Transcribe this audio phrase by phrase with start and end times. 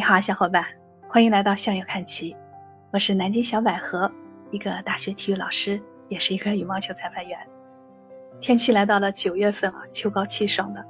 [0.00, 0.64] 你好，小伙伴，
[1.10, 2.34] 欢迎来到校友看齐。
[2.90, 4.10] 我是南京小百合，
[4.50, 5.78] 一个大学体育老师，
[6.08, 7.38] 也是一个羽毛球裁判员。
[8.40, 10.82] 天气来到了九月份啊，秋高气爽的，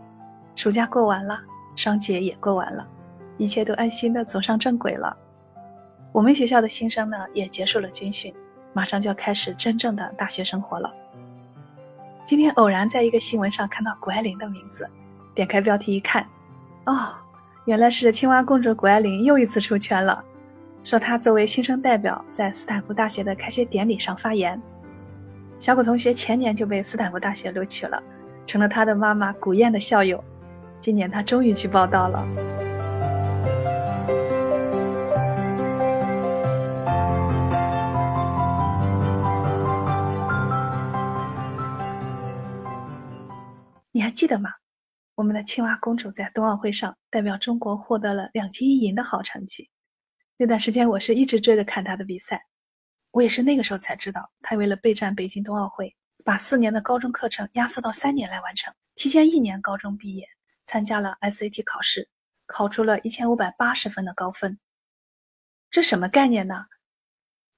[0.55, 1.41] 暑假过完了，
[1.75, 2.87] 双节也过完了，
[3.37, 5.17] 一切都安心的走上正轨了。
[6.13, 8.33] 我们学校的新生呢，也结束了军训，
[8.73, 10.89] 马上就要开始真正的大学生活了。
[12.27, 14.89] 今天偶然在一个新闻上看到谷爱凌的名字，
[15.35, 16.25] 点开标题一看，
[16.85, 17.09] 哦。
[17.67, 20.25] 原来是青蛙公主谷爱凌又一次出圈了，
[20.83, 24.61] 说她作为新生代表在斯坦福大学的开学典礼上发言。
[25.61, 28.03] 小谷同学前年就被斯坦福大学录取了，
[28.47, 30.23] 成了他的妈妈古燕的校友。
[30.81, 32.27] 今年他终于去报道了。
[43.93, 44.51] 你还记得吗？
[45.21, 49.69] 我们的青蛙公主在冬奥会上代表中国获得了两金一银的好成绩。
[50.39, 52.43] 那段时间我是一直追着看她的比赛，
[53.11, 55.95] 我也是那个时候才知道，她为了备战北京冬奥会，
[56.25, 60.27] 把四年的高中课程压缩到三年来完成，提前一年高中毕业，
[60.65, 62.09] 参加了 SAT 考试，
[62.47, 64.59] 考出了一千五百八十分的高分。
[65.71, 66.65] 这什么概念呢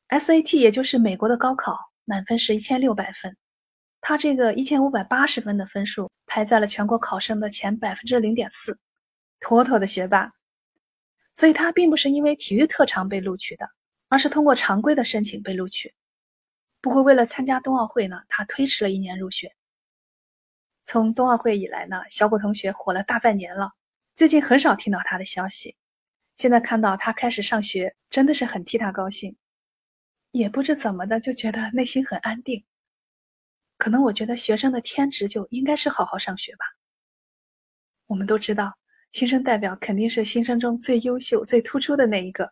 [0.09, 3.37] ？SAT 也就是美国的高考，满分是一千六百分。
[4.03, 8.77] 他这个一千五百八十分的分数排在了全国考生的前百分之零点四，
[9.39, 10.31] 妥妥的学霸。
[11.37, 13.71] 所以他并不是因为体育特长被录取的，
[14.09, 15.95] 而是通过常规的申请被录取。
[16.81, 19.55] 不过为了参加冬奥会呢，他推迟了一年入学。
[20.85, 23.71] 从冬奥会以来呢，小谷同学火了大半年了，
[24.17, 25.77] 最近很少听到他的消息。
[26.39, 29.37] 现在看到他开始上学，真的是很替他高兴，
[30.33, 32.65] 也不知怎么的就觉得内心很安定。
[33.83, 36.65] 可能我觉得学生的天职就应该是好好上学吧。
[38.07, 38.73] 我们都知道，
[39.11, 42.49] 新生代表肯定是新生中最优秀、最突出的那一个。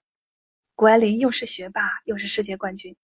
[0.75, 2.97] 谷爱凌又是学霸，又是世界冠军，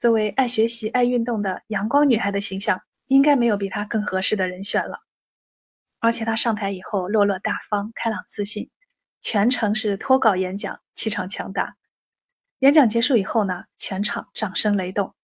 [0.00, 4.98] 作为爱学习、爱运动的阳光女孩的形象，应该没有比她更合适的人选了。
[6.00, 8.70] 而且她上台以后落落大方、开朗自信，
[9.20, 11.76] 全程是脱稿演讲，气场强大。
[12.60, 15.14] 演讲结束以后呢，全场掌声雷动。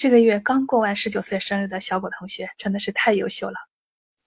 [0.00, 3.56] 这个月刚过完十九岁生日的小果同学真的是太优秀了。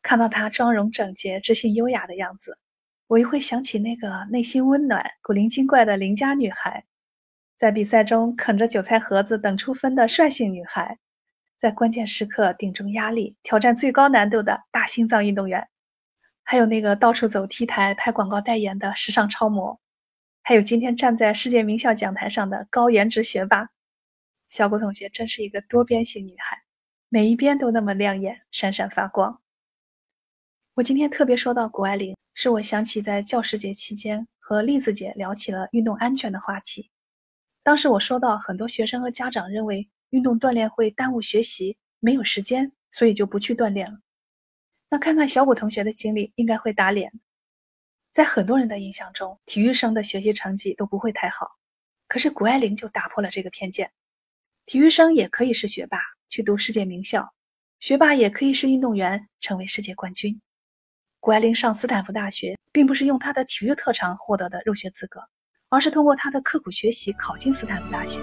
[0.04, 2.60] 看到她妆容整洁、知性优雅的样子，
[3.08, 6.86] 我又会想起那个内心温暖、古灵精怪的邻家女孩，
[7.58, 11.00] 在比赛中啃着韭菜盒子等出分的率性女孩，
[11.58, 15.68] 在关键时刻顶住压力、挑战最高难度的大心脏运动员，
[16.44, 19.80] 还有那个到处走 T 台拍广告代言的时尚超模，
[20.44, 23.70] 还有今天站在世界名校讲台上的高颜值学霸。
[24.54, 26.62] 小谷同学真是一个多边形女孩，
[27.10, 29.42] 每一边都那么亮眼，闪闪发光。
[30.76, 36.92] 我今天特别说到谷爱凌，是我想起在教师节期间和栗子姐聊起了运动安全的话题。
[37.64, 43.98] 当时我说到，很多学生和家长认为运动锻炼会耽误学习，没有时间，所以就不去锻炼了。
[44.88, 47.12] 那看看小谷同学的经历，应该会打脸。
[48.14, 51.50] 在很多人的印象中，体育生的学习成绩都不会太好，
[52.08, 53.92] 可是谷爱凌就打破了这个偏见。
[54.66, 57.22] 体育生也可以是学霸，去读世界名校；
[57.82, 60.40] 学霸也可以是运动员，成为世界冠军。
[61.20, 65.20] 谷爱凌上斯坦福大学，并不是用她的体育特长获得的入学资格，
[65.68, 68.20] 而是通过她的刻苦学习考进斯坦福大学。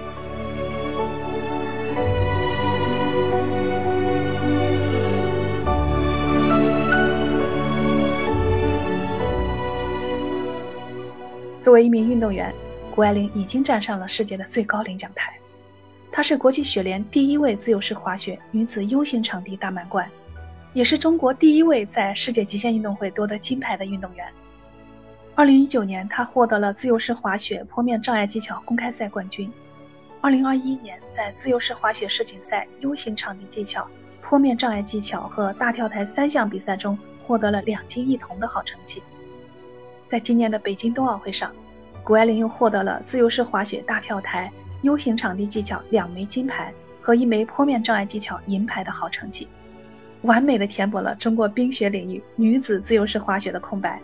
[11.60, 12.50] 作为一名运动员，
[12.94, 15.39] 谷爱凌已经站上了世界的最高领奖台。
[16.12, 20.08] 她是国际雪联第一位自由式滑雪女子 U 型场地大满贯，
[20.72, 24.26] 也是中国第一位在世界极限运动会夺得金牌的运动员。
[25.36, 29.50] 二零一九年，她获得了自由式滑雪坡面障碍技巧公开赛冠军。
[30.20, 33.86] 二零二一年，在自由式滑雪世锦赛 U 型场地技巧、
[34.20, 39.00] 坡面障碍技巧和大跳台三项比赛中获得了两金一铜的好成绩。
[40.08, 41.50] 在今年的北京冬奥会上，
[42.02, 44.50] 谷爱凌又获得了自由式滑雪大跳台。
[44.82, 49.46] U 型场地技巧两枚金牌和一枚坡面障碍技巧银牌的好成绩，
[50.22, 54.00] 完美的填补了中国冰雪领域女子自由式滑雪的空白。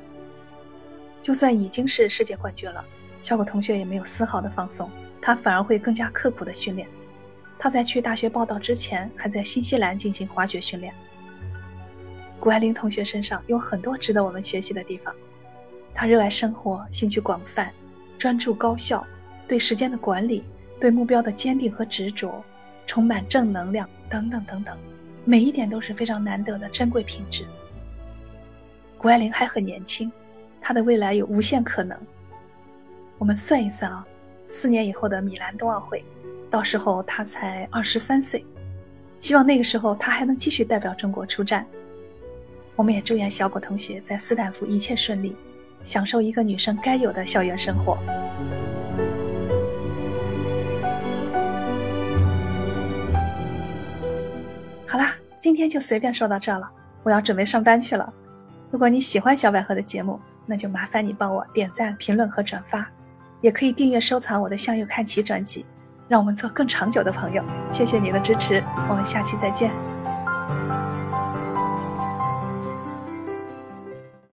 [1.22, 2.84] 就算已经是世界冠军了，
[3.20, 4.90] 小果同学也没有丝毫的放松，
[5.20, 6.86] 他反而会更加刻苦的训练。
[7.58, 10.92] 他在去大学报道之前，还在新西兰进行滑雪训练。
[12.38, 15.12] 谷爱凌同学身上有很多值得我们学习的地方，
[15.94, 17.72] 她热爱生活，兴趣广泛，
[18.18, 19.04] 专注高效，
[19.48, 20.44] 对时间的管理。
[20.78, 22.44] 对目标的坚定和执着，
[22.86, 24.76] 充满正能量，等等等等，
[25.24, 27.44] 每一点都是非常难得的珍贵品质。
[28.98, 30.10] 谷爱凌还很年轻，
[30.60, 31.96] 她的未来有无限可能。
[33.18, 34.06] 我们算一算啊，
[34.50, 36.04] 四年以后的米兰冬奥会，
[36.50, 38.44] 到时候她才二十三岁，
[39.20, 41.66] 希望那个时候她还能继续代表中国出战。
[42.74, 45.34] 我们也祝愿小果同学在斯坦福一切顺利，
[45.82, 47.96] 享受一个女生该有的校园生活。
[55.46, 56.68] 今天就随便说到这了，
[57.04, 58.12] 我要准备上班去了。
[58.68, 62.84] 如果你喜欢小百合的节目，那就麻烦你帮我点赞、评论和转发，
[63.40, 65.64] 也可以订阅收藏我的《向右看齐》专辑，
[66.08, 67.44] 让我们做更长久的朋友。
[67.70, 68.60] 谢谢你的支持，
[68.90, 69.70] 我们下期再见。